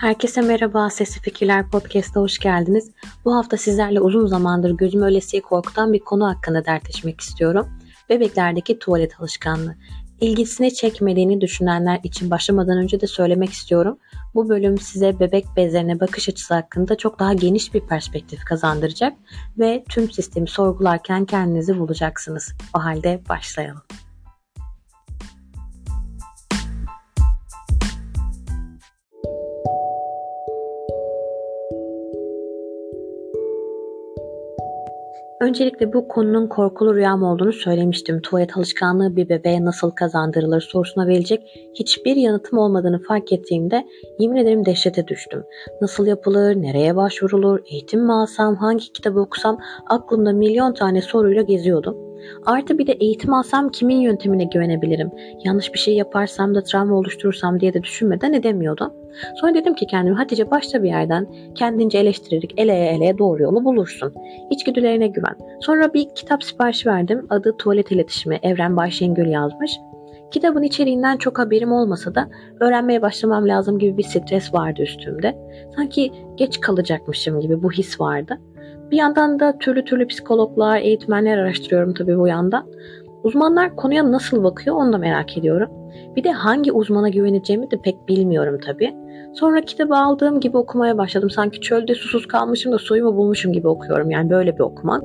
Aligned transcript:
Herkese 0.00 0.40
merhaba, 0.40 0.90
Sesli 0.90 1.20
Fikirler 1.20 1.70
Podcast'a 1.70 2.20
hoş 2.20 2.38
geldiniz. 2.38 2.90
Bu 3.24 3.34
hafta 3.34 3.56
sizlerle 3.56 4.00
uzun 4.00 4.26
zamandır 4.26 4.70
gözüm 4.70 5.02
öylesiye 5.02 5.42
korkutan 5.42 5.92
bir 5.92 5.98
konu 5.98 6.28
hakkında 6.28 6.64
dertleşmek 6.64 7.20
istiyorum. 7.20 7.68
Bebeklerdeki 8.08 8.78
tuvalet 8.78 9.20
alışkanlığı. 9.20 9.74
İlgisini 10.20 10.74
çekmediğini 10.74 11.40
düşünenler 11.40 12.00
için 12.04 12.30
başlamadan 12.30 12.78
önce 12.78 13.00
de 13.00 13.06
söylemek 13.06 13.50
istiyorum. 13.50 13.98
Bu 14.34 14.48
bölüm 14.48 14.78
size 14.78 15.20
bebek 15.20 15.44
bezlerine 15.56 16.00
bakış 16.00 16.28
açısı 16.28 16.54
hakkında 16.54 16.96
çok 16.96 17.18
daha 17.18 17.32
geniş 17.32 17.74
bir 17.74 17.80
perspektif 17.80 18.44
kazandıracak 18.44 19.12
ve 19.58 19.84
tüm 19.88 20.10
sistemi 20.10 20.48
sorgularken 20.48 21.24
kendinizi 21.24 21.78
bulacaksınız. 21.78 22.52
O 22.76 22.84
halde 22.84 23.20
başlayalım. 23.28 23.82
Öncelikle 35.40 35.92
bu 35.92 36.08
konunun 36.08 36.46
korkulu 36.46 36.94
rüyam 36.94 37.22
olduğunu 37.22 37.52
söylemiştim. 37.52 38.20
Tuvalet 38.20 38.56
alışkanlığı 38.56 39.16
bir 39.16 39.28
bebeğe 39.28 39.64
nasıl 39.64 39.90
kazandırılır 39.90 40.60
sorusuna 40.60 41.06
verecek 41.06 41.42
hiçbir 41.74 42.16
yanıtım 42.16 42.58
olmadığını 42.58 43.02
fark 43.02 43.32
ettiğimde 43.32 43.86
yemin 44.18 44.36
ederim 44.36 44.66
dehşete 44.66 45.08
düştüm. 45.08 45.44
Nasıl 45.80 46.06
yapılır, 46.06 46.56
nereye 46.56 46.96
başvurulur, 46.96 47.60
eğitim 47.66 48.04
mi 48.04 48.12
alsam, 48.12 48.56
hangi 48.56 48.92
kitabı 48.92 49.20
okusam 49.20 49.58
aklımda 49.86 50.32
milyon 50.32 50.74
tane 50.74 51.02
soruyla 51.02 51.42
geziyordum. 51.42 52.09
Artı 52.46 52.78
bir 52.78 52.86
de 52.86 52.92
eğitim 52.92 53.34
alsam 53.34 53.68
kimin 53.68 54.00
yöntemine 54.00 54.44
güvenebilirim? 54.44 55.10
Yanlış 55.44 55.74
bir 55.74 55.78
şey 55.78 55.94
yaparsam 55.96 56.54
da 56.54 56.62
travma 56.62 56.94
oluşturursam 56.96 57.60
diye 57.60 57.74
de 57.74 57.82
düşünmeden 57.82 58.32
edemiyordum. 58.32 58.92
Sonra 59.40 59.54
dedim 59.54 59.74
ki 59.74 59.86
kendime 59.86 60.16
Hatice 60.16 60.50
başta 60.50 60.82
bir 60.82 60.88
yerden 60.88 61.26
kendince 61.54 61.98
eleştirerek 61.98 62.54
eleye 62.56 62.92
eleye 62.92 63.18
doğru 63.18 63.42
yolu 63.42 63.64
bulursun. 63.64 64.14
İçgüdülerine 64.50 65.08
güven. 65.08 65.36
Sonra 65.60 65.94
bir 65.94 66.08
kitap 66.14 66.44
siparişi 66.44 66.88
verdim. 66.88 67.26
Adı 67.30 67.56
Tuvalet 67.56 67.90
İletişimi. 67.92 68.38
Evren 68.42 68.76
Bayşengül 68.76 69.26
yazmış. 69.26 69.70
Kitabın 70.30 70.62
içeriğinden 70.62 71.16
çok 71.16 71.38
haberim 71.38 71.72
olmasa 71.72 72.14
da 72.14 72.28
öğrenmeye 72.60 73.02
başlamam 73.02 73.48
lazım 73.48 73.78
gibi 73.78 73.98
bir 73.98 74.02
stres 74.02 74.54
vardı 74.54 74.82
üstümde. 74.82 75.38
Sanki 75.76 76.12
geç 76.36 76.60
kalacakmışım 76.60 77.40
gibi 77.40 77.62
bu 77.62 77.72
his 77.72 78.00
vardı. 78.00 78.40
Bir 78.90 78.96
yandan 78.96 79.40
da 79.40 79.58
türlü 79.58 79.84
türlü 79.84 80.06
psikologlar, 80.06 80.80
eğitmenler 80.80 81.38
araştırıyorum 81.38 81.94
tabii 81.94 82.18
bu 82.18 82.28
yandan. 82.28 82.66
Uzmanlar 83.24 83.76
konuya 83.76 84.12
nasıl 84.12 84.44
bakıyor 84.44 84.76
onu 84.76 84.92
da 84.92 84.98
merak 84.98 85.38
ediyorum. 85.38 85.70
Bir 86.16 86.24
de 86.24 86.32
hangi 86.32 86.72
uzmana 86.72 87.08
güveneceğimi 87.08 87.70
de 87.70 87.76
pek 87.76 88.08
bilmiyorum 88.08 88.60
tabii. 88.66 88.94
Sonra 89.34 89.60
kitabı 89.60 89.96
aldığım 89.96 90.40
gibi 90.40 90.56
okumaya 90.56 90.98
başladım. 90.98 91.30
Sanki 91.30 91.60
çölde 91.60 91.94
susuz 91.94 92.26
kalmışım 92.26 92.72
da 92.72 92.78
suyumu 92.78 93.16
bulmuşum 93.16 93.52
gibi 93.52 93.68
okuyorum. 93.68 94.10
Yani 94.10 94.30
böyle 94.30 94.54
bir 94.54 94.60
okuma. 94.60 95.00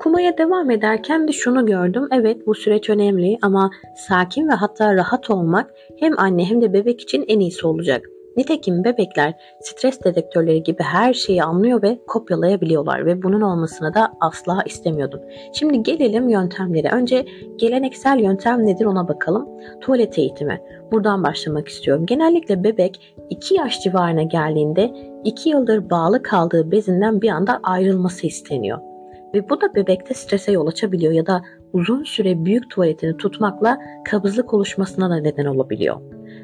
Okumaya 0.00 0.38
devam 0.38 0.70
ederken 0.70 1.28
de 1.28 1.32
şunu 1.32 1.66
gördüm. 1.66 2.08
Evet 2.12 2.46
bu 2.46 2.54
süreç 2.54 2.90
önemli 2.90 3.38
ama 3.42 3.70
sakin 3.96 4.48
ve 4.48 4.52
hatta 4.52 4.94
rahat 4.94 5.30
olmak 5.30 5.70
hem 5.98 6.18
anne 6.18 6.44
hem 6.44 6.60
de 6.60 6.72
bebek 6.72 7.00
için 7.00 7.24
en 7.28 7.40
iyisi 7.40 7.66
olacak. 7.66 8.06
Nitekim 8.36 8.84
bebekler 8.84 9.34
stres 9.60 10.04
dedektörleri 10.04 10.62
gibi 10.62 10.82
her 10.82 11.14
şeyi 11.14 11.42
anlıyor 11.42 11.82
ve 11.82 11.98
kopyalayabiliyorlar 12.06 13.06
ve 13.06 13.22
bunun 13.22 13.40
olmasını 13.40 13.94
da 13.94 14.12
asla 14.20 14.62
istemiyordum. 14.66 15.20
Şimdi 15.52 15.82
gelelim 15.82 16.28
yöntemlere. 16.28 16.88
Önce 16.88 17.26
geleneksel 17.56 18.18
yöntem 18.18 18.66
nedir 18.66 18.84
ona 18.84 19.08
bakalım. 19.08 19.48
Tuvalet 19.80 20.18
eğitimi. 20.18 20.60
Buradan 20.92 21.24
başlamak 21.24 21.68
istiyorum. 21.68 22.06
Genellikle 22.06 22.64
bebek 22.64 23.14
2 23.30 23.54
yaş 23.54 23.80
civarına 23.80 24.22
geldiğinde 24.22 24.90
2 25.24 25.50
yıldır 25.50 25.90
bağlı 25.90 26.22
kaldığı 26.22 26.70
bezinden 26.70 27.22
bir 27.22 27.28
anda 27.28 27.60
ayrılması 27.62 28.26
isteniyor. 28.26 28.89
Ve 29.34 29.48
bu 29.48 29.60
da 29.60 29.74
bebekte 29.74 30.14
strese 30.14 30.52
yol 30.52 30.66
açabiliyor 30.66 31.12
ya 31.12 31.26
da 31.26 31.42
uzun 31.72 32.04
süre 32.04 32.44
büyük 32.44 32.70
tuvaletini 32.70 33.16
tutmakla 33.16 33.78
kabızlık 34.04 34.54
oluşmasına 34.54 35.10
da 35.10 35.16
neden 35.16 35.44
olabiliyor. 35.44 36.00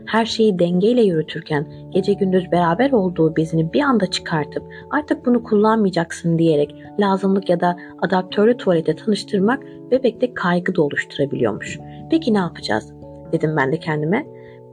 Her 0.07 0.27
şeyi 0.27 0.59
dengeyle 0.59 1.03
yürütürken 1.03 1.73
gece 1.91 2.13
gündüz 2.13 2.53
beraber 2.53 2.93
olduğu 2.93 3.37
bezini 3.37 3.73
bir 3.73 3.81
anda 3.81 4.07
çıkartıp 4.07 4.63
artık 4.91 5.27
bunu 5.27 5.43
kullanmayacaksın 5.43 6.39
diyerek 6.39 6.75
lazımlık 7.01 7.49
ya 7.49 7.61
da 7.61 7.77
adaptörlü 8.03 8.57
tuvalete 8.57 8.97
tanıştırmak 8.97 9.63
bebekte 9.91 10.35
kaygı 10.35 10.77
da 10.77 10.83
oluşturabiliyormuş. 10.83 11.79
Peki 12.11 12.35
ne 12.35 12.39
yapacağız? 12.39 12.93
Dedim 13.33 13.57
ben 13.57 13.73
de 13.73 13.77
kendime. 13.77 14.27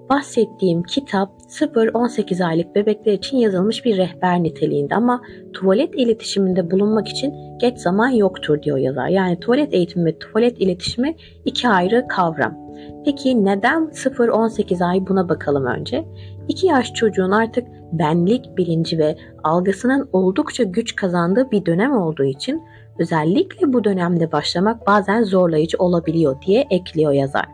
Bahsettiğim 0.09 0.83
kitap 0.83 1.29
0-18 1.49 2.45
aylık 2.45 2.75
bebekler 2.75 3.13
için 3.13 3.37
yazılmış 3.37 3.85
bir 3.85 3.97
rehber 3.97 4.43
niteliğinde 4.43 4.95
ama 4.95 5.21
tuvalet 5.53 5.95
iletişiminde 5.95 6.71
bulunmak 6.71 7.07
için 7.07 7.33
geç 7.59 7.77
zaman 7.77 8.09
yoktur 8.09 8.61
diyor 8.61 8.77
yazar. 8.77 9.07
Yani 9.07 9.39
tuvalet 9.39 9.73
eğitimi 9.73 10.05
ve 10.05 10.17
tuvalet 10.17 10.61
iletişimi 10.61 11.15
iki 11.45 11.69
ayrı 11.69 12.05
kavram. 12.07 12.57
Peki 13.05 13.45
neden 13.45 13.83
0-18 13.83 14.85
ay 14.85 15.07
buna 15.07 15.29
bakalım 15.29 15.65
önce. 15.65 16.05
2 16.47 16.67
yaş 16.67 16.93
çocuğun 16.93 17.31
artık 17.31 17.67
benlik 17.91 18.57
bilinci 18.57 18.97
ve 18.97 19.17
algısının 19.43 20.09
oldukça 20.13 20.63
güç 20.63 20.95
kazandığı 20.95 21.51
bir 21.51 21.65
dönem 21.65 21.97
olduğu 21.97 22.23
için 22.23 22.63
özellikle 22.99 23.73
bu 23.73 23.83
dönemde 23.83 24.31
başlamak 24.31 24.87
bazen 24.87 25.23
zorlayıcı 25.23 25.77
olabiliyor 25.77 26.41
diye 26.41 26.67
ekliyor 26.69 27.11
yazar. 27.11 27.45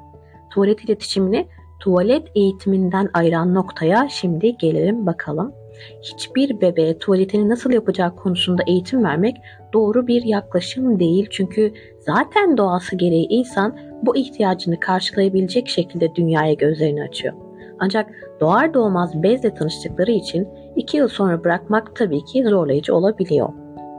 Tuvalet 0.49 0.83
iletişimini 0.83 1.47
tuvalet 1.79 2.27
eğitiminden 2.35 3.09
ayıran 3.13 3.53
noktaya 3.53 4.07
şimdi 4.09 4.57
gelelim 4.57 5.05
bakalım. 5.05 5.53
Hiçbir 6.01 6.61
bebeğe 6.61 6.97
tuvaletini 6.97 7.49
nasıl 7.49 7.71
yapacağı 7.71 8.15
konusunda 8.15 8.63
eğitim 8.67 9.03
vermek 9.03 9.37
doğru 9.73 10.07
bir 10.07 10.23
yaklaşım 10.23 10.99
değil. 10.99 11.27
Çünkü 11.31 11.73
zaten 11.99 12.57
doğası 12.57 12.95
gereği 12.95 13.27
insan 13.29 13.77
bu 14.03 14.15
ihtiyacını 14.15 14.79
karşılayabilecek 14.79 15.69
şekilde 15.69 16.15
dünyaya 16.15 16.53
gözlerini 16.53 17.03
açıyor. 17.03 17.33
Ancak 17.79 18.09
doğar 18.39 18.73
doğmaz 18.73 19.23
bezle 19.23 19.53
tanıştıkları 19.53 20.11
için 20.11 20.47
2 20.75 20.97
yıl 20.97 21.07
sonra 21.07 21.43
bırakmak 21.43 21.95
tabii 21.95 22.25
ki 22.25 22.43
zorlayıcı 22.43 22.95
olabiliyor. 22.95 23.49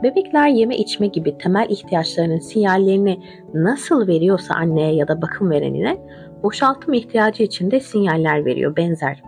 Bebekler 0.03 0.49
yeme 0.49 0.77
içme 0.77 1.07
gibi 1.07 1.39
temel 1.39 1.67
ihtiyaçlarının 1.69 2.39
sinyallerini 2.39 3.23
nasıl 3.55 4.07
veriyorsa 4.07 4.55
anneye 4.55 4.95
ya 4.95 5.09
da 5.09 5.23
bakım 5.23 5.51
verenine 5.51 5.99
boşaltım 6.43 6.95
ihtiyacı 6.95 7.43
için 7.43 7.71
de 7.71 7.81
sinyaller 7.81 8.45
veriyor 8.45 8.77
benzer. 8.77 9.23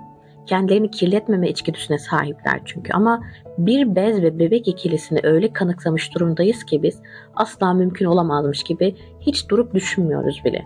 Kendilerini 0.47 0.91
kirletmeme 0.91 1.49
içgüdüsüne 1.49 1.99
sahipler 1.99 2.61
çünkü 2.65 2.93
ama 2.93 3.23
bir 3.59 3.97
bez 3.97 4.23
ve 4.23 4.39
bebek 4.39 4.69
ikilisini 4.69 5.21
öyle 5.23 5.53
kanıksamış 5.53 6.15
durumdayız 6.15 6.65
ki 6.65 6.83
biz 6.83 7.03
asla 7.35 7.75
mümkün 7.75 8.07
olamazmış 8.07 8.63
gibi 8.63 8.97
hiç 9.21 9.49
durup 9.49 9.75
düşünmüyoruz 9.75 10.43
bile. 10.45 10.65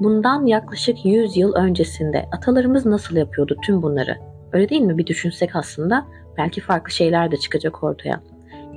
Bundan 0.00 0.46
yaklaşık 0.46 1.04
100 1.04 1.36
yıl 1.36 1.52
öncesinde 1.52 2.28
atalarımız 2.32 2.86
nasıl 2.86 3.16
yapıyordu 3.16 3.56
tüm 3.62 3.82
bunları? 3.82 4.16
Öyle 4.52 4.68
değil 4.68 4.82
mi? 4.82 4.98
Bir 4.98 5.06
düşünsek 5.06 5.56
aslında 5.56 6.06
belki 6.38 6.60
farklı 6.60 6.90
şeyler 6.90 7.30
de 7.30 7.36
çıkacak 7.36 7.82
ortaya. 7.84 8.20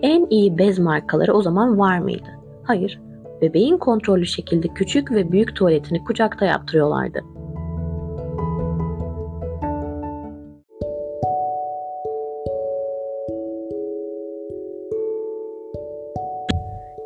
En 0.01 0.27
iyi 0.29 0.57
bez 0.57 0.79
markaları 0.79 1.33
o 1.33 1.41
zaman 1.41 1.79
var 1.79 1.99
mıydı? 1.99 2.27
Hayır. 2.63 2.99
Bebeğin 3.41 3.77
kontrollü 3.77 4.25
şekilde 4.25 4.67
küçük 4.67 5.11
ve 5.11 5.31
büyük 5.31 5.55
tuvaletini 5.55 6.03
kucakta 6.03 6.45
yaptırıyorlardı. 6.45 7.19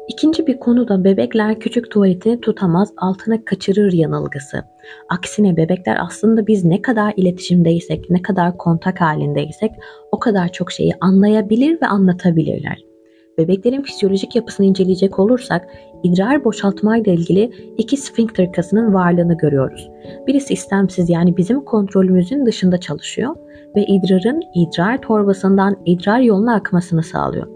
İkinci 0.08 0.48
bir 0.48 0.60
konu 0.60 0.88
da 0.88 1.04
bebekler 1.04 1.60
küçük 1.60 1.92
tuvaletini 1.92 2.42
tutamaz, 2.42 2.94
altına 2.98 3.46
kaçırır 3.46 3.94
yanılgısı. 3.94 4.64
Aksine 5.10 5.58
bebekler 5.58 5.98
aslında 6.00 6.48
biz 6.48 6.66
ne 6.66 6.82
kadar 6.82 7.14
iletişimdeysek, 7.18 8.10
ne 8.10 8.22
kadar 8.22 8.58
kontak 8.58 9.02
halindeysek 9.02 9.72
o 10.12 10.20
kadar 10.20 10.52
çok 10.52 10.72
şeyi 10.72 10.94
anlayabilir 11.02 11.82
ve 11.82 11.88
anlatabilirler. 11.88 12.93
Bebeklerin 13.38 13.82
fizyolojik 13.82 14.36
yapısını 14.36 14.66
inceleyecek 14.66 15.20
olursak 15.20 15.68
idrar 16.04 16.44
boşaltmayla 16.44 17.14
ilgili 17.14 17.52
iki 17.78 17.98
sphincter 17.98 18.52
kasının 18.52 18.94
varlığını 18.94 19.38
görüyoruz. 19.38 19.90
Birisi 20.28 20.54
istemsiz 20.54 21.10
yani 21.10 21.38
bizim 21.38 21.66
kontrolümüzün 21.66 22.46
dışında 22.46 22.78
çalışıyor 22.80 23.36
ve 23.76 23.86
idrarın 23.86 24.42
idrar 24.56 25.02
torbasından 25.02 25.78
idrar 25.86 26.20
yoluna 26.20 26.56
akmasını 26.56 27.04
sağlıyor. 27.04 27.48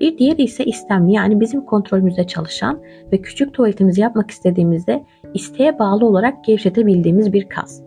Bir 0.00 0.18
diğeri 0.18 0.42
ise 0.42 0.64
istemli 0.64 1.12
yani 1.12 1.40
bizim 1.40 1.64
kontrolümüzde 1.64 2.26
çalışan 2.26 2.80
ve 3.12 3.22
küçük 3.22 3.54
tuvaletimizi 3.54 4.00
yapmak 4.00 4.30
istediğimizde 4.30 5.04
isteğe 5.34 5.78
bağlı 5.78 6.06
olarak 6.06 6.44
gevşetebildiğimiz 6.44 7.32
bir 7.32 7.48
kas. 7.48 7.82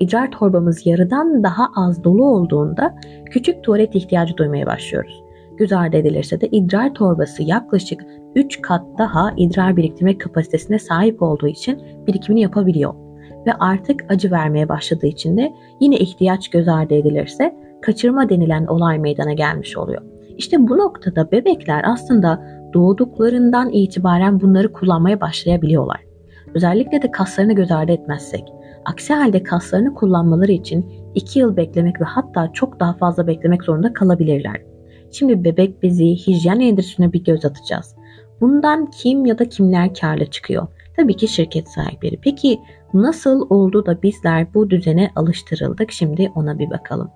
İdrar 0.00 0.30
torbamız 0.30 0.86
yarıdan 0.86 1.42
daha 1.42 1.68
az 1.76 2.04
dolu 2.04 2.24
olduğunda 2.24 2.94
küçük 3.30 3.64
tuvalet 3.64 3.94
ihtiyacı 3.94 4.36
duymaya 4.36 4.66
başlıyoruz. 4.66 5.29
Göz 5.60 5.72
ardı 5.72 5.96
edilirse 5.96 6.40
de 6.40 6.48
idrar 6.48 6.94
torbası 6.94 7.42
yaklaşık 7.42 8.04
3 8.34 8.62
kat 8.62 8.82
daha 8.98 9.32
idrar 9.36 9.76
biriktirme 9.76 10.18
kapasitesine 10.18 10.78
sahip 10.78 11.22
olduğu 11.22 11.48
için 11.48 11.82
birikimini 12.06 12.40
yapabiliyor. 12.40 12.94
Ve 13.46 13.52
artık 13.52 14.04
acı 14.08 14.30
vermeye 14.30 14.68
başladığı 14.68 15.06
için 15.06 15.36
de 15.36 15.52
yine 15.80 15.96
ihtiyaç 15.96 16.48
göz 16.48 16.68
ardı 16.68 16.94
edilirse 16.94 17.54
kaçırma 17.82 18.28
denilen 18.28 18.66
olay 18.66 18.98
meydana 18.98 19.32
gelmiş 19.32 19.76
oluyor. 19.76 20.02
İşte 20.38 20.68
bu 20.68 20.78
noktada 20.78 21.30
bebekler 21.30 21.82
aslında 21.84 22.42
doğduklarından 22.74 23.70
itibaren 23.70 24.40
bunları 24.40 24.72
kullanmaya 24.72 25.20
başlayabiliyorlar. 25.20 26.00
Özellikle 26.54 27.02
de 27.02 27.10
kaslarını 27.10 27.52
göz 27.52 27.70
ardı 27.70 27.92
etmezsek. 27.92 28.44
Aksi 28.84 29.14
halde 29.14 29.42
kaslarını 29.42 29.94
kullanmaları 29.94 30.52
için 30.52 30.86
2 31.14 31.38
yıl 31.38 31.56
beklemek 31.56 32.00
ve 32.00 32.04
hatta 32.04 32.52
çok 32.52 32.80
daha 32.80 32.92
fazla 32.92 33.26
beklemek 33.26 33.64
zorunda 33.64 33.92
kalabilirler. 33.92 34.69
Şimdi 35.12 35.44
bebek 35.44 35.82
bezi, 35.82 36.04
hijyen 36.04 36.60
endüstrisine 36.60 37.12
bir 37.12 37.24
göz 37.24 37.44
atacağız. 37.44 37.94
Bundan 38.40 38.86
kim 38.86 39.26
ya 39.26 39.38
da 39.38 39.48
kimler 39.48 39.94
karlı 39.94 40.26
çıkıyor? 40.26 40.68
Tabii 40.96 41.16
ki 41.16 41.28
şirket 41.28 41.68
sahipleri. 41.68 42.18
Peki 42.22 42.60
nasıl 42.94 43.46
oldu 43.50 43.86
da 43.86 44.02
bizler 44.02 44.54
bu 44.54 44.70
düzene 44.70 45.10
alıştırıldık? 45.16 45.92
Şimdi 45.92 46.32
ona 46.34 46.58
bir 46.58 46.70
bakalım. 46.70 47.10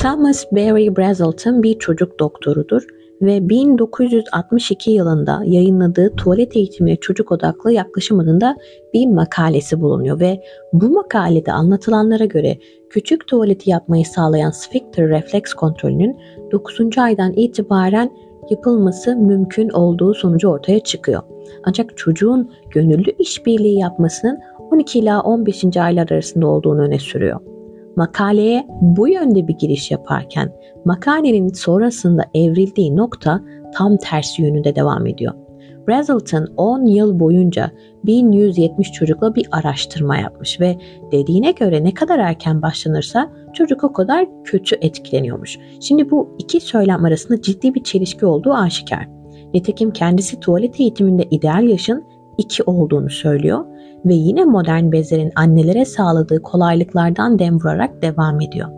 Thomas 0.00 0.52
Barry 0.52 0.96
Brazelton 0.96 1.62
bir 1.62 1.78
çocuk 1.78 2.18
doktorudur 2.20 2.86
ve 3.22 3.48
1962 3.48 4.90
yılında 4.90 5.42
yayınladığı 5.44 6.16
Tuvalet 6.16 6.56
Eğitimi 6.56 6.96
Çocuk 7.00 7.32
Odaklı 7.32 7.72
Yaklaşım 7.72 8.18
adında 8.18 8.56
bir 8.94 9.06
makalesi 9.06 9.80
bulunuyor 9.80 10.20
ve 10.20 10.40
bu 10.72 10.88
makalede 10.88 11.52
anlatılanlara 11.52 12.24
göre 12.24 12.58
küçük 12.90 13.26
tuvaleti 13.26 13.70
yapmayı 13.70 14.04
sağlayan 14.04 14.50
sphincter 14.50 15.08
refleks 15.08 15.54
kontrolünün 15.54 16.16
9. 16.52 16.98
aydan 16.98 17.32
itibaren 17.32 18.10
yapılması 18.50 19.16
mümkün 19.16 19.68
olduğu 19.68 20.14
sonucu 20.14 20.48
ortaya 20.48 20.80
çıkıyor. 20.80 21.22
Ancak 21.64 21.96
çocuğun 21.96 22.50
gönüllü 22.70 23.12
işbirliği 23.18 23.78
yapmasının 23.78 24.38
12 24.70 24.98
ila 24.98 25.20
15. 25.20 25.76
aylar 25.76 26.10
arasında 26.10 26.46
olduğunu 26.46 26.82
öne 26.82 26.98
sürüyor. 26.98 27.53
Makaleye 27.96 28.66
bu 28.80 29.08
yönde 29.08 29.48
bir 29.48 29.54
giriş 29.54 29.90
yaparken 29.90 30.52
makalenin 30.84 31.48
sonrasında 31.48 32.24
evrildiği 32.34 32.96
nokta 32.96 33.40
tam 33.74 33.96
tersi 33.96 34.42
yönünde 34.42 34.76
devam 34.76 35.06
ediyor. 35.06 35.34
Brazelton 35.88 36.48
10 36.56 36.86
yıl 36.86 37.20
boyunca 37.20 37.70
1170 38.04 38.92
çocukla 38.92 39.34
bir 39.34 39.46
araştırma 39.52 40.16
yapmış 40.16 40.60
ve 40.60 40.76
dediğine 41.12 41.50
göre 41.50 41.84
ne 41.84 41.94
kadar 41.94 42.18
erken 42.18 42.62
başlanırsa 42.62 43.32
çocuk 43.52 43.84
o 43.84 43.92
kadar 43.92 44.26
kötü 44.44 44.76
etkileniyormuş. 44.80 45.58
Şimdi 45.80 46.10
bu 46.10 46.36
iki 46.38 46.60
söylem 46.60 47.04
arasında 47.04 47.42
ciddi 47.42 47.74
bir 47.74 47.82
çelişki 47.82 48.26
olduğu 48.26 48.52
aşikar. 48.52 49.08
Nitekim 49.54 49.90
kendisi 49.90 50.40
tuvalet 50.40 50.80
eğitiminde 50.80 51.24
ideal 51.30 51.68
yaşın 51.68 52.04
2 52.38 52.62
olduğunu 52.62 53.10
söylüyor 53.10 53.64
ve 54.04 54.14
yine 54.14 54.44
modern 54.44 54.92
bezlerin 54.92 55.32
annelere 55.36 55.84
sağladığı 55.84 56.42
kolaylıklardan 56.42 57.38
dem 57.38 57.54
vurarak 57.54 58.02
devam 58.02 58.40
ediyor. 58.40 58.68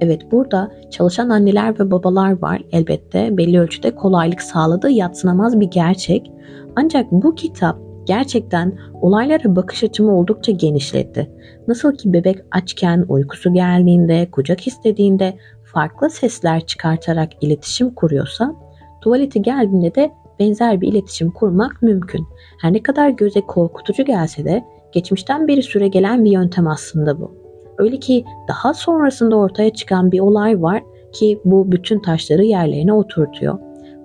Evet 0.00 0.32
burada 0.32 0.70
çalışan 0.90 1.28
anneler 1.28 1.80
ve 1.80 1.90
babalar 1.90 2.42
var 2.42 2.62
elbette 2.72 3.36
belli 3.36 3.60
ölçüde 3.60 3.94
kolaylık 3.94 4.42
sağladığı 4.42 4.90
yatsınamaz 4.90 5.60
bir 5.60 5.70
gerçek. 5.70 6.32
Ancak 6.76 7.12
bu 7.12 7.34
kitap 7.34 7.78
gerçekten 8.06 8.78
olaylara 9.00 9.56
bakış 9.56 9.84
açımı 9.84 10.18
oldukça 10.18 10.52
genişletti. 10.52 11.30
Nasıl 11.68 11.96
ki 11.96 12.12
bebek 12.12 12.38
açken, 12.50 13.04
uykusu 13.08 13.54
geldiğinde, 13.54 14.28
kucak 14.30 14.66
istediğinde 14.66 15.36
farklı 15.64 16.10
sesler 16.10 16.66
çıkartarak 16.66 17.28
iletişim 17.40 17.90
kuruyorsa, 17.94 18.54
tuvaleti 19.00 19.42
geldiğinde 19.42 19.94
de 19.94 20.12
benzer 20.38 20.80
bir 20.80 20.88
iletişim 20.88 21.30
kurmak 21.30 21.82
mümkün. 21.82 22.26
Her 22.60 22.72
ne 22.72 22.82
kadar 22.82 23.08
göze 23.08 23.40
korkutucu 23.40 24.04
gelse 24.04 24.44
de 24.44 24.64
geçmişten 24.92 25.48
beri 25.48 25.62
süre 25.62 25.88
gelen 25.88 26.24
bir 26.24 26.30
yöntem 26.30 26.68
aslında 26.68 27.20
bu. 27.20 27.34
Öyle 27.78 27.96
ki 27.96 28.24
daha 28.48 28.74
sonrasında 28.74 29.36
ortaya 29.36 29.70
çıkan 29.70 30.12
bir 30.12 30.20
olay 30.20 30.62
var 30.62 30.82
ki 31.12 31.40
bu 31.44 31.72
bütün 31.72 31.98
taşları 31.98 32.44
yerlerine 32.44 32.92
oturtuyor. 32.92 33.58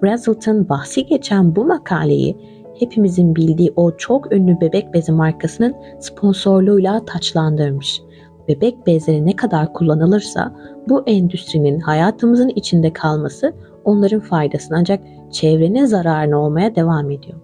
Brazelton 0.04 0.70
bahsi 0.70 1.06
geçen 1.06 1.56
bu 1.56 1.66
makaleyi 1.66 2.38
hepimizin 2.80 3.36
bildiği 3.36 3.74
o 3.76 3.98
çok 3.98 4.34
ünlü 4.34 4.62
bebek 4.62 4.94
bezi 4.94 5.12
markasının 5.12 5.76
sponsorluğuyla 6.00 7.06
taçlandırmış. 7.06 8.02
Bebek 8.48 8.88
bezleri 8.88 9.26
ne 9.26 9.36
kadar 9.36 9.74
kullanılırsa 9.74 10.56
bu 10.90 11.04
endüstrinin 11.08 11.80
hayatımızın 11.80 12.50
içinde 12.50 12.94
kalması 12.94 13.54
onların 13.86 14.20
faydasına 14.20 14.78
ancak 14.78 15.00
çevrenin 15.32 15.86
zararına 15.86 16.38
olmaya 16.38 16.76
devam 16.76 17.12
ediyor. 17.12 17.40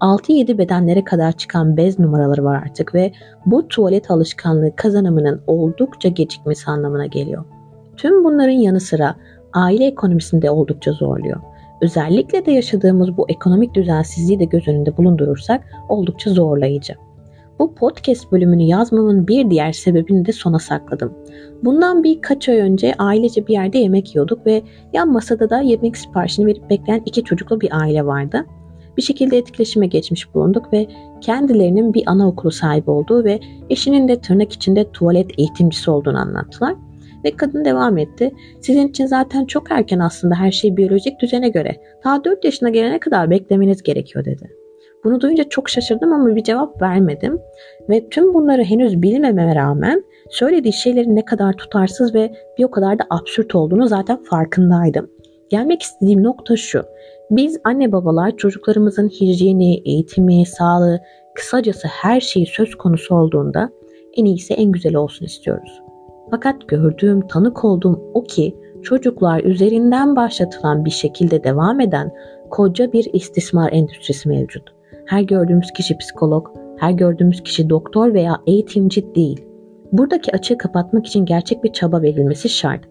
6-7 0.00 0.58
bedenlere 0.58 1.04
kadar 1.04 1.32
çıkan 1.32 1.76
bez 1.76 1.98
numaraları 1.98 2.44
var 2.44 2.56
artık 2.56 2.94
ve 2.94 3.12
bu 3.46 3.68
tuvalet 3.68 4.10
alışkanlığı 4.10 4.76
kazanımının 4.76 5.42
oldukça 5.46 6.08
gecikmesi 6.08 6.70
anlamına 6.70 7.06
geliyor. 7.06 7.44
Tüm 7.96 8.24
bunların 8.24 8.52
yanı 8.52 8.80
sıra 8.80 9.14
aile 9.52 9.86
ekonomisini 9.86 10.42
de 10.42 10.50
oldukça 10.50 10.92
zorluyor. 10.92 11.40
Özellikle 11.80 12.46
de 12.46 12.50
yaşadığımız 12.50 13.16
bu 13.16 13.26
ekonomik 13.28 13.74
düzensizliği 13.74 14.40
de 14.40 14.44
göz 14.44 14.68
önünde 14.68 14.96
bulundurursak 14.96 15.64
oldukça 15.88 16.30
zorlayıcı. 16.30 16.94
Bu 17.58 17.74
podcast 17.74 18.32
bölümünü 18.32 18.62
yazmamın 18.62 19.28
bir 19.28 19.50
diğer 19.50 19.72
sebebini 19.72 20.26
de 20.26 20.32
sona 20.32 20.58
sakladım. 20.58 21.12
Bundan 21.64 22.04
birkaç 22.04 22.48
ay 22.48 22.56
önce 22.56 22.94
ailece 22.98 23.46
bir 23.46 23.52
yerde 23.52 23.78
yemek 23.78 24.14
yiyorduk 24.14 24.46
ve 24.46 24.62
yan 24.92 25.12
masada 25.12 25.50
da 25.50 25.60
yemek 25.60 25.96
siparişini 25.96 26.46
verip 26.46 26.70
bekleyen 26.70 27.02
iki 27.06 27.24
çocuklu 27.24 27.60
bir 27.60 27.80
aile 27.80 28.06
vardı 28.06 28.46
bir 28.96 29.02
şekilde 29.02 29.38
etkileşime 29.38 29.86
geçmiş 29.86 30.34
bulunduk 30.34 30.72
ve 30.72 30.86
kendilerinin 31.20 31.94
bir 31.94 32.02
anaokulu 32.06 32.50
sahibi 32.50 32.90
olduğu 32.90 33.24
ve 33.24 33.40
eşinin 33.70 34.08
de 34.08 34.20
tırnak 34.20 34.52
içinde 34.52 34.90
tuvalet 34.92 35.38
eğitimcisi 35.38 35.90
olduğunu 35.90 36.18
anlattılar. 36.18 36.74
Ve 37.24 37.30
kadın 37.30 37.64
devam 37.64 37.98
etti. 37.98 38.34
Sizin 38.60 38.88
için 38.88 39.06
zaten 39.06 39.44
çok 39.44 39.70
erken 39.70 39.98
aslında 39.98 40.34
her 40.34 40.52
şey 40.52 40.76
biyolojik 40.76 41.20
düzene 41.20 41.48
göre. 41.48 41.76
Daha 42.04 42.24
4 42.24 42.44
yaşına 42.44 42.68
gelene 42.68 43.00
kadar 43.00 43.30
beklemeniz 43.30 43.82
gerekiyor 43.82 44.24
dedi. 44.24 44.55
Bunu 45.06 45.20
duyunca 45.20 45.44
çok 45.44 45.68
şaşırdım 45.68 46.12
ama 46.12 46.36
bir 46.36 46.42
cevap 46.42 46.82
vermedim. 46.82 47.38
Ve 47.88 48.08
tüm 48.08 48.34
bunları 48.34 48.62
henüz 48.62 49.02
bilmememe 49.02 49.54
rağmen 49.54 50.04
söylediği 50.30 50.72
şeylerin 50.72 51.16
ne 51.16 51.24
kadar 51.24 51.52
tutarsız 51.52 52.14
ve 52.14 52.32
bir 52.58 52.64
o 52.64 52.70
kadar 52.70 52.98
da 52.98 53.04
absürt 53.10 53.54
olduğunu 53.54 53.88
zaten 53.88 54.22
farkındaydım. 54.22 55.10
Gelmek 55.50 55.82
istediğim 55.82 56.22
nokta 56.22 56.56
şu. 56.56 56.82
Biz 57.30 57.60
anne 57.64 57.92
babalar 57.92 58.36
çocuklarımızın 58.36 59.08
hijyeni, 59.08 59.82
eğitimi, 59.84 60.46
sağlığı, 60.46 61.00
kısacası 61.34 61.88
her 61.88 62.20
şeyi 62.20 62.46
söz 62.46 62.74
konusu 62.74 63.14
olduğunda 63.14 63.70
en 64.16 64.24
iyisi 64.24 64.54
en 64.54 64.72
güzeli 64.72 64.98
olsun 64.98 65.26
istiyoruz. 65.26 65.82
Fakat 66.30 66.68
gördüğüm, 66.68 67.26
tanık 67.26 67.64
olduğum 67.64 68.10
o 68.14 68.24
ki 68.24 68.56
çocuklar 68.82 69.44
üzerinden 69.44 70.16
başlatılan 70.16 70.84
bir 70.84 70.90
şekilde 70.90 71.44
devam 71.44 71.80
eden 71.80 72.12
koca 72.50 72.92
bir 72.92 73.10
istismar 73.12 73.72
endüstrisi 73.72 74.28
mevcut. 74.28 74.75
Her 75.06 75.22
gördüğümüz 75.22 75.72
kişi 75.72 75.98
psikolog, 75.98 76.56
her 76.78 76.90
gördüğümüz 76.90 77.42
kişi 77.42 77.70
doktor 77.70 78.14
veya 78.14 78.36
eğitimci 78.46 79.14
değil. 79.14 79.44
Buradaki 79.92 80.32
açığı 80.32 80.58
kapatmak 80.58 81.06
için 81.06 81.24
gerçek 81.24 81.64
bir 81.64 81.72
çaba 81.72 82.02
verilmesi 82.02 82.48
şart. 82.48 82.88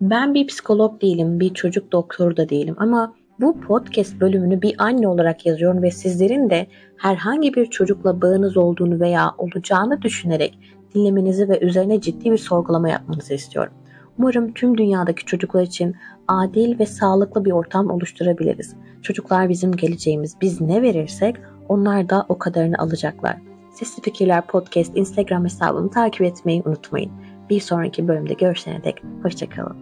Ben 0.00 0.34
bir 0.34 0.46
psikolog 0.46 1.02
değilim, 1.02 1.40
bir 1.40 1.54
çocuk 1.54 1.92
doktoru 1.92 2.36
da 2.36 2.48
değilim 2.48 2.74
ama 2.78 3.14
bu 3.40 3.60
podcast 3.60 4.20
bölümünü 4.20 4.62
bir 4.62 4.74
anne 4.78 5.08
olarak 5.08 5.46
yazıyorum 5.46 5.82
ve 5.82 5.90
sizlerin 5.90 6.50
de 6.50 6.66
herhangi 6.96 7.54
bir 7.54 7.66
çocukla 7.66 8.22
bağınız 8.22 8.56
olduğunu 8.56 9.00
veya 9.00 9.34
olacağını 9.38 10.02
düşünerek 10.02 10.58
dinlemenizi 10.94 11.48
ve 11.48 11.60
üzerine 11.60 12.00
ciddi 12.00 12.32
bir 12.32 12.38
sorgulama 12.38 12.88
yapmanızı 12.88 13.34
istiyorum. 13.34 13.72
Umarım 14.18 14.52
tüm 14.52 14.78
dünyadaki 14.78 15.24
çocuklar 15.24 15.62
için 15.62 15.96
adil 16.28 16.78
ve 16.78 16.86
sağlıklı 16.86 17.44
bir 17.44 17.52
ortam 17.52 17.90
oluşturabiliriz. 17.90 18.76
Çocuklar 19.02 19.48
bizim 19.48 19.72
geleceğimiz. 19.72 20.36
Biz 20.40 20.60
ne 20.60 20.82
verirsek 20.82 21.36
onlar 21.68 22.08
da 22.08 22.26
o 22.28 22.38
kadarını 22.38 22.78
alacaklar. 22.78 23.36
Sesli 23.74 24.02
Fikirler 24.02 24.46
Podcast 24.46 24.96
Instagram 24.96 25.44
hesabımı 25.44 25.90
takip 25.90 26.22
etmeyi 26.22 26.62
unutmayın. 26.66 27.12
Bir 27.50 27.60
sonraki 27.60 28.08
bölümde 28.08 28.34
görüşene 28.34 28.84
dek 28.84 29.02
hoşçakalın. 29.22 29.76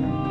Thank 0.00 0.24
you. 0.24 0.29